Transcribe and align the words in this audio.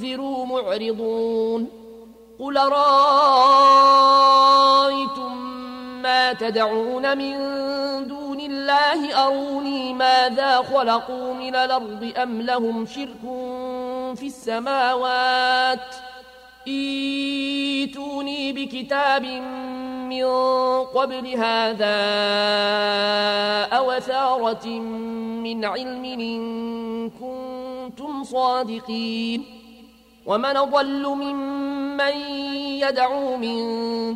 أنذروا 0.00 0.46
معرضون 0.46 1.68
قل 2.38 2.56
رأيتم 2.56 2.96
ما 6.02 6.32
تدعون 6.32 7.18
من 7.18 7.36
دون 8.08 8.40
الله 8.40 9.26
أروني 9.26 9.94
ماذا 9.94 10.56
خلقوا 10.56 11.34
من 11.34 11.56
الأرض 11.56 12.12
أم 12.16 12.42
لهم 12.42 12.86
شرك 12.86 13.20
في 14.16 14.26
السماوات 14.26 15.94
ايتوني 16.66 18.52
بكتاب 18.52 19.24
من 20.08 20.24
قبل 20.84 21.26
هذا 21.36 22.00
أو 23.76 23.98
ثارة 23.98 24.68
من 25.44 25.64
علم 25.64 26.04
إن 26.04 27.10
كنتم 27.10 28.24
صادقين 28.24 29.59
ومن 30.30 30.52
ضل 30.52 31.06
ممن 31.06 32.14
يدعو 32.86 33.36
من 33.36 33.58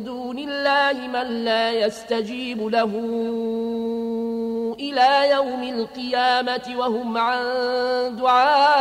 دون 0.03 0.37
الله 0.39 1.07
من 1.07 1.45
لا 1.45 1.71
يستجيب 1.71 2.67
له 2.67 2.91
إلى 4.79 5.29
يوم 5.29 5.63
القيامة 5.63 6.75
وهم 6.77 7.17
عن 7.17 7.41
دعائهم 8.15 8.75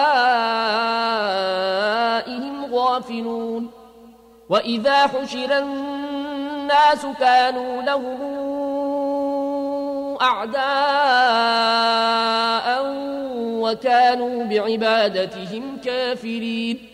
غافلون 2.75 3.71
وإذا 4.49 5.07
حشر 5.07 5.59
الناس 5.59 7.07
كانوا 7.21 7.83
لهم 7.83 8.45
أعداء 10.23 10.65
وكانوا 13.63 14.45
بعبادتهم 14.45 15.77
كافرين 15.85 16.94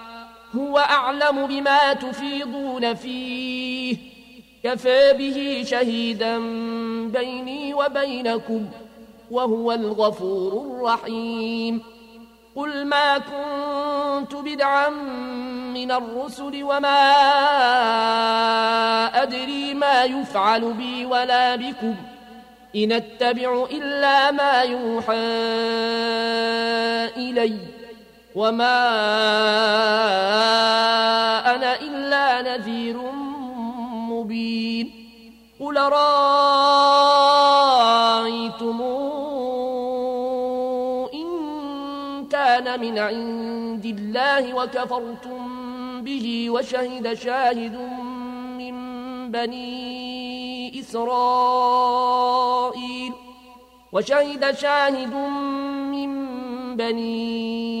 هو 0.55 0.77
أعلم 0.77 1.47
بما 1.47 1.93
تفيضون 1.93 2.93
فيه. 2.93 3.97
كفى 4.63 5.13
به 5.13 5.63
شهيدا 5.67 6.39
بيني 7.07 7.73
وبينكم 7.73 8.65
وهو 9.31 9.71
الغفور 9.71 10.65
الرحيم. 10.65 11.83
قل 12.55 12.85
ما 12.85 13.17
كنت 13.17 14.35
بدعا 14.35 14.89
من 15.73 15.91
الرسل 15.91 16.63
وما 16.63 17.01
أدري 19.23 19.73
ما 19.73 20.03
يفعل 20.03 20.73
بي 20.73 21.05
ولا 21.05 21.55
بكم. 21.55 21.95
إن 22.75 22.91
أتبع 22.91 23.65
إلا 23.71 24.31
ما 24.31 24.61
يوحى 24.61 25.15
إلي. 27.17 27.80
وما 28.35 28.79
أنا 31.55 31.81
إلا 31.81 32.41
نذير 32.41 32.97
مبين 34.09 34.91
قل 35.59 35.77
رأيتم 35.77 37.11
إن 41.13 41.27
كان 42.31 42.79
من 42.79 42.99
عند 42.99 43.85
الله 43.85 44.53
وكفرتم 44.53 45.61
به 46.03 46.49
وشهد 46.49 47.13
شاهد 47.13 47.75
من 48.57 48.75
بني 49.31 50.79
إسرائيل 50.79 51.91
وشهد 53.91 54.55
شاهد 54.55 55.13
من 55.91 56.11
بني 56.75 57.80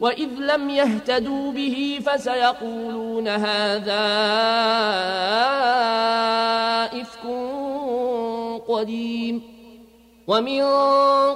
وإذ 0.00 0.28
لم 0.38 0.70
يهتدوا 0.70 1.52
به 1.52 2.00
فسيقولون 2.06 3.28
هذا 3.28 4.00
إفك 7.00 7.24
قديم 8.68 9.42
ومن 10.26 10.62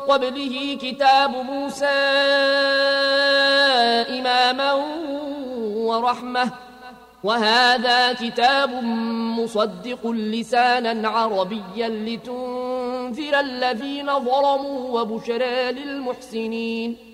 قبله 0.09 0.79
كتاب 0.83 1.31
موسى 1.31 1.87
إماما 4.19 4.73
ورحمة 5.75 6.51
وهذا 7.25 8.13
كتاب 8.13 8.85
مصدق 9.39 10.07
لسانا 10.07 11.09
عربيا 11.09 11.89
لتنذر 11.89 13.41
الذين 13.41 14.07
ظلموا 14.07 15.01
وبشرى 15.01 15.73
للمحسنين 15.73 17.14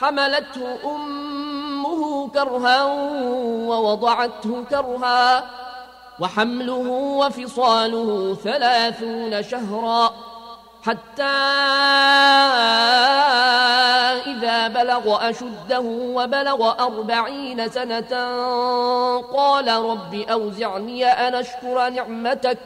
حملته 0.00 0.78
أمه 0.84 2.28
كرها 2.28 2.84
ووضعته 3.68 4.64
كرها 4.70 5.44
وحمله 6.20 6.88
وفصاله 7.20 8.36
ثلاثون 8.44 9.42
شهرا 9.42 10.12
حتى 10.82 11.22
إذا 14.26 14.68
بلغ 14.68 15.30
أشده 15.30 15.80
وبلغ 16.14 16.84
أربعين 16.84 17.68
سنة 17.70 18.12
قال 19.34 19.68
رب 19.68 20.14
أوزعني 20.14 21.06
أن 21.06 21.34
أشكر 21.34 21.88
نعمتك 21.88 22.58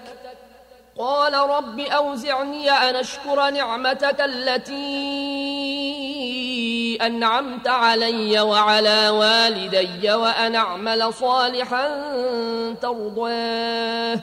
قال 0.98 1.34
رب 1.34 1.80
أوزعني 1.80 2.70
أن 2.70 2.96
أشكر 2.96 3.50
نعمتك 3.50 4.20
التي 4.20 5.64
أنعمت 6.96 7.68
علي 7.68 8.40
وعلى 8.40 9.08
والدي 9.08 10.12
وأن 10.12 10.54
أعمل 10.54 11.14
صالحا 11.14 11.88
ترضاه 12.82 14.20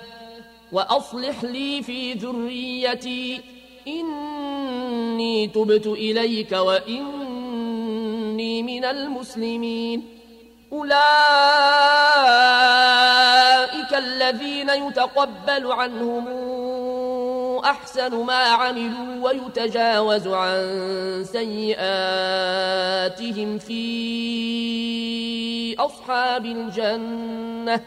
وأصلح 0.72 1.44
لي 1.44 1.84
في 1.84 2.14
ذريتي. 2.14 3.42
إني 3.88 5.48
تبت 5.48 5.88
إليك 5.88 6.52
وإني 6.52 7.04
من 8.64 8.86
المسلمين. 8.86 10.22
أولئك 10.72 11.02
الذين 13.94 14.70
يتقبل 14.70 15.72
عنهم 15.72 16.28
أحسن 17.66 18.16
ما 18.16 18.34
عملوا 18.34 19.30
ويتجاوز 19.30 20.28
عن 20.28 21.26
سيئاتهم 21.32 21.80
في 23.58 23.82
أصحاب 25.80 26.46
الجنة. 26.46 27.82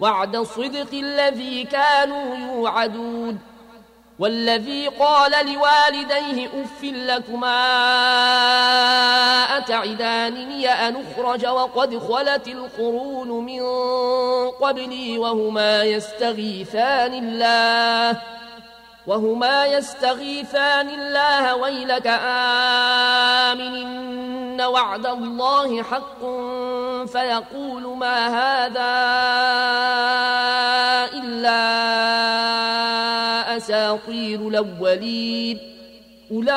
وعد 0.00 0.36
الصدق 0.36 0.92
الذي 0.92 1.64
كانوا 1.64 2.36
يوعدون. 2.36 3.38
والذي 4.18 4.88
قال 4.88 5.32
لوالديه 5.32 6.46
أف 6.46 6.82
لكما 6.82 7.62
أتعدانني 9.58 10.68
أن 10.68 10.96
أخرج 10.96 11.46
وقد 11.46 11.98
خلت 11.98 12.48
القرون 12.48 13.28
من 13.28 13.62
قبلي 14.50 15.18
وهما 15.18 15.82
يستغيثان 15.82 17.14
الله. 17.14 18.20
وهما 19.06 19.66
يستغيثان 19.66 20.88
الله 20.88 21.56
ويلك 21.56 22.06
آمن 22.06 23.74
إن 23.76 24.60
وعد 24.60 25.06
الله 25.06 25.82
حق 25.82 26.20
فيقول 27.06 27.96
ما 27.96 28.28
هذا 28.28 28.94
إلا 31.14 31.66
أساطير 33.56 34.48
الأولين. 34.48 35.76
أولئك 36.32 36.56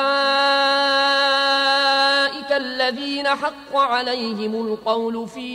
الذين 2.52 3.28
حق 3.28 3.76
عليهم 3.76 4.66
القول 4.66 5.28
في 5.28 5.50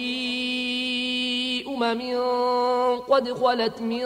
أمم 1.68 2.20
قد 3.10 3.34
خلت 3.34 3.82
من 3.82 4.06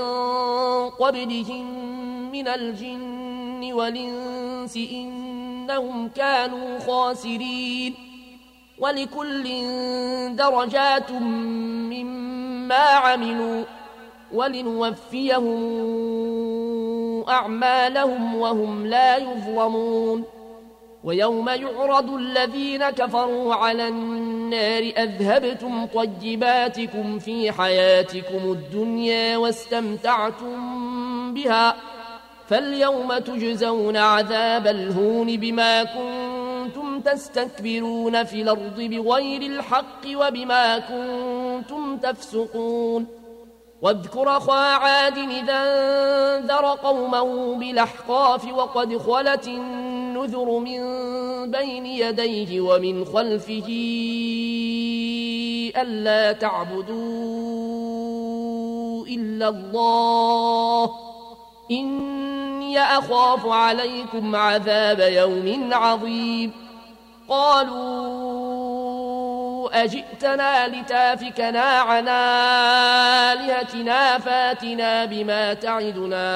قبلهم 0.90 1.99
من 2.32 2.48
الجن 2.48 3.74
والإنس 3.74 4.78
إنهم 4.78 6.08
كانوا 6.08 6.80
خاسرين. 6.80 7.96
ولكل 8.80 9.46
درجات 10.36 11.12
مما 11.92 12.76
عملوا 12.76 13.64
ولنوفيهم 14.34 15.60
أعمالهم 17.30 18.36
وهم 18.36 18.86
لا 18.86 19.18
يظلمون. 19.18 20.24
ويوم 21.04 21.50
يعرض 21.50 22.14
الذين 22.14 22.90
كفروا 22.90 23.56
على 23.56 23.88
النار 23.88 24.84
أذهبتم 24.98 25.86
طيباتكم 25.86 27.20
في 27.20 27.52
حياتكم 27.52 28.52
الدنيا 28.52 29.38
واستمتعتم 29.38 30.54
بها. 31.34 31.89
فاليوم 32.50 33.18
تجزون 33.18 33.98
عذاب 33.98 34.68
الهون 34.68 35.38
بما 35.38 35.84
كنتم 35.84 37.02
تستكبرون 37.02 38.24
في 38.24 38.42
الأرض 38.42 38.82
بغير 38.82 39.42
الحق 39.42 40.02
وبما 40.16 40.80
كنتم 40.80 41.98
تفسقون. 41.98 43.06
واذكر 43.82 44.38
أخا 44.38 44.54
عاد 44.54 45.18
إذا 45.18 45.64
انذر 46.38 46.66
قومه 46.66 47.56
بالأحقاف 47.56 48.54
وقد 48.54 48.98
خلت 48.98 49.48
النذر 49.48 50.60
من 50.60 50.82
بين 51.52 51.86
يديه 51.86 52.62
ومن 52.62 53.06
خلفه 53.06 53.68
ألا 55.78 56.32
تعبدوا 56.32 56.96
إلا 59.08 59.50
الله. 59.50 60.92
إني 62.70 62.80
أخاف 62.80 63.46
عليكم 63.46 64.36
عذاب 64.36 65.00
يوم 65.00 65.70
عظيم. 65.74 66.52
قالوا 67.30 68.30
أجئتنا 69.84 70.68
لتافكنا 70.68 71.62
عن 71.62 72.08
آلهتنا 73.38 74.18
فاتنا 74.18 75.06
بما 75.06 75.54
تعدنا 75.54 76.30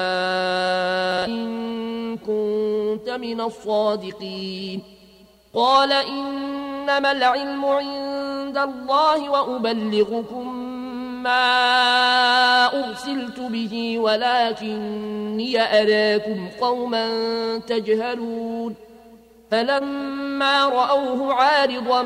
إن 1.24 2.16
كنت 2.16 3.10
من 3.10 3.40
الصادقين. 3.40 4.82
قال 5.54 5.92
إنما 5.92 7.12
العلم 7.12 7.64
عند 7.64 8.58
الله 8.58 9.30
وأبلغكم 9.30 10.63
ما 11.24 12.88
أرسلت 12.88 13.40
به 13.40 13.98
ولكني 13.98 15.60
أراكم 15.60 16.48
قوما 16.60 17.06
تجهلون. 17.58 18.74
فلما 19.50 20.68
رأوه 20.68 21.34
عارضا 21.34 22.02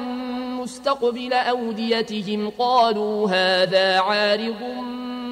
مستقبل 0.60 1.32
أوديتهم 1.32 2.50
قالوا 2.58 3.28
هذا 3.30 3.98
عارض 3.98 4.62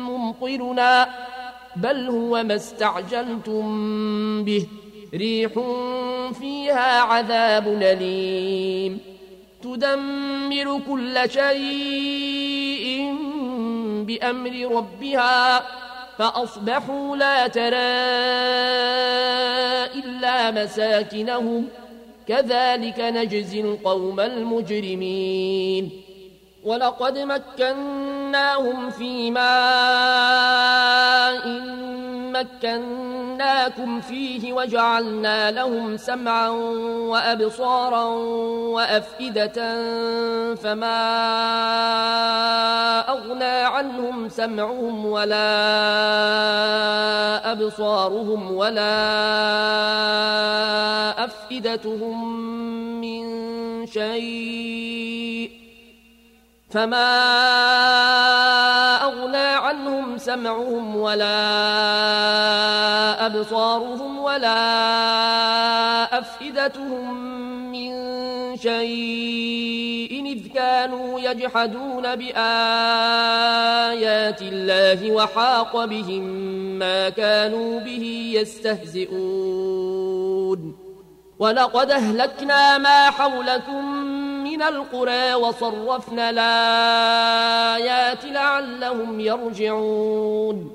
ممطرنا 0.08 1.08
بل 1.76 2.08
هو 2.08 2.42
ما 2.42 2.54
استعجلتم 2.54 3.64
به. 4.44 4.66
ريح 5.14 5.52
فيها 6.40 7.00
عذاب 7.00 7.66
أليم. 7.82 9.00
تدمر 9.62 10.80
كل 10.88 11.30
شيء 11.30 12.85
بأمر 14.06 14.76
ربها 14.76 15.62
فأصبحوا 16.18 17.16
لا 17.16 17.46
ترى 17.46 17.76
إلا 20.04 20.50
مساكنهم. 20.50 21.68
كذلك 22.28 23.00
نجزي 23.00 23.60
القوم 23.60 24.20
المجرمين. 24.20 26.02
ولقد 26.64 27.18
مكناهم 27.18 28.90
في 28.90 29.30
ماء 29.30 29.46
مكناكم 32.40 34.00
فيه 34.00 34.52
وجعلنا 34.52 35.50
لهم 35.50 35.96
سمعا 35.96 36.48
وأبصارا 37.08 38.04
وأفئدة 38.74 39.58
فما 40.54 41.00
أغنى 43.08 43.44
عنهم 43.44 44.28
سمعهم 44.28 45.06
ولا 45.06 45.46
أبصارهم 47.52 48.52
ولا 48.52 48.94
أفئدتهم 51.24 52.40
من 53.00 53.26
شيء 53.86 55.50
فما 56.70 58.35
سمعهم 60.36 60.96
ولا 60.96 61.36
أبصارهم 63.26 64.18
ولا 64.18 64.58
أفئدتهم 66.18 67.14
من 67.72 67.90
شيء 68.56 70.26
إذ 70.26 70.48
كانوا 70.54 71.20
يجحدون 71.20 72.16
بآيات 72.16 72.42
الله 74.42 75.12
وحاق 75.12 75.84
بهم 75.84 76.22
ما 76.78 77.08
كانوا 77.08 77.80
به 77.80 78.32
يستهزئون. 78.34 80.06
ولقد 81.38 81.90
أهلكنا 81.90 82.78
ما 82.78 83.10
حولكم 83.10 84.06
من 84.56 84.62
القرى 84.62 85.34
وصرفنا 85.34 86.30
الآيات 86.30 88.24
لعلهم 88.24 89.20
يرجعون. 89.20 90.72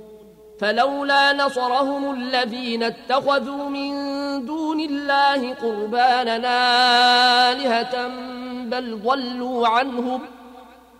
فلولا 0.60 1.34
نصرهم 1.34 2.14
الذين 2.14 2.84
اتخذوا 2.84 3.70
من 3.70 3.92
دون 4.46 4.80
الله 4.80 5.54
قرباننا 5.54 6.58
آلهة 7.52 8.08
بل 8.66 9.00
ضلوا 9.06 9.68
عنهم 9.68 10.22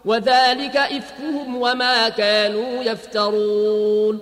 وذلك 0.06 0.78
إفكهم 0.78 1.56
وما 1.62 2.10
كانوا 2.10 2.84
يفترون. 2.84 4.20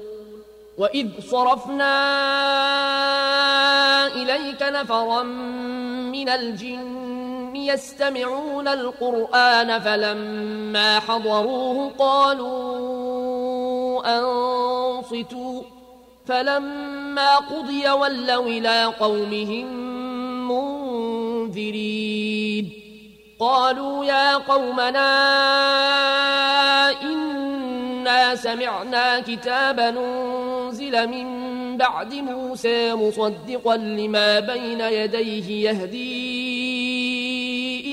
وإذ 0.78 1.08
صرفنا 1.32 1.96
إليك 4.08 4.62
نفرا 4.62 5.24
من 6.12 6.30
الجن 6.30 7.29
يستمعون 7.66 8.68
القرآن 8.68 9.80
فلما 9.80 11.00
حضروه 11.00 11.92
قالوا 12.00 12.60
أنصتوا 14.20 15.62
فلما 16.26 17.36
قضي 17.36 17.90
ولوا 17.90 18.46
إلى 18.48 18.84
قومهم 18.86 19.90
منذرين 21.48 22.72
قالوا 23.40 24.06
يا 24.06 24.38
قومنا 24.38 25.10
إنا 27.02 28.36
سمعنا 28.36 29.20
كتابا 29.20 29.90
أنزل 29.90 31.08
من 31.08 31.50
بعد 31.78 32.14
موسى 32.14 32.94
مصدقا 32.94 33.78
لما 33.78 34.40
بين 34.40 34.82
يديه 34.82 35.70
يهدي 35.70 36.49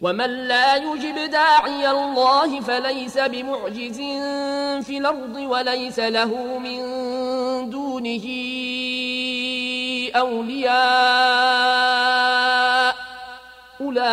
ومن 0.00 0.30
لا 0.48 0.76
يجب 0.76 1.30
داعي 1.30 1.90
الله 1.90 2.60
فليس 2.60 3.18
بمعجز 3.18 3.96
في 4.86 4.98
الأرض 4.98 5.36
وليس 5.36 5.98
له 5.98 6.58
من 6.58 6.80
دونه 7.70 8.24
أولياء 10.16 11.54
أولئك 13.80 14.04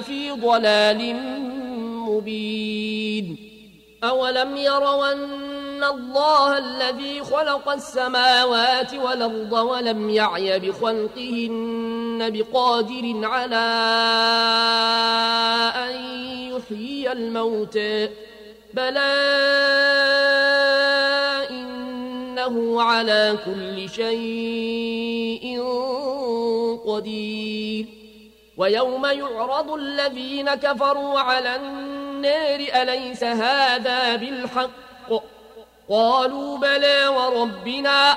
في 0.00 0.30
ضلال 0.30 1.16
مبين 2.08 3.36
أولم 4.04 4.56
يروا 4.56 5.12
أن 5.12 5.84
الله 5.84 6.58
الذي 6.58 7.22
خلق 7.22 7.68
السماوات 7.68 8.94
والأرض 8.94 9.52
ولم 9.52 10.10
يعي 10.10 10.58
بخلقهن 10.58 11.87
بقادر 12.18 13.20
على 13.22 13.66
أن 15.76 15.94
يحيي 16.52 17.12
الموتى 17.12 18.08
بلى 18.74 19.00
إنه 21.50 22.82
على 22.82 23.38
كل 23.44 23.90
شيء 23.90 25.62
قدير. 26.86 27.86
ويوم 28.56 29.06
يعرض 29.06 29.70
الذين 29.70 30.54
كفروا 30.54 31.20
على 31.20 31.56
النار 31.56 32.60
أليس 32.82 33.24
هذا 33.24 34.16
بالحق؟ 34.16 34.70
قالوا 35.90 36.58
بلى 36.58 37.08
وربنا. 37.08 38.16